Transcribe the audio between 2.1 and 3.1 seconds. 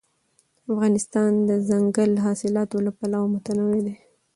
حاصلات له